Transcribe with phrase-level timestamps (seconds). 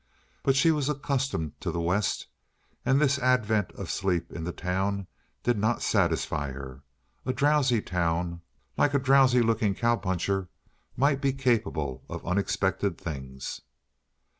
[0.41, 2.25] But she was accustomed to the West,
[2.83, 5.05] and this advent of sleep in the town
[5.43, 6.81] did not satisfy her.
[7.23, 8.41] A drowsy town,
[8.77, 10.49] like a drowsy looking cow puncher,
[10.97, 13.61] might be capable of unexpected things.